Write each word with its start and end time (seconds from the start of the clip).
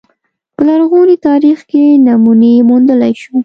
په 0.53 0.61
لرغوني 0.67 1.17
تاریخ 1.27 1.59
کې 1.69 1.83
نمونې 2.05 2.53
موندلای 2.69 3.13
شو 3.21 3.35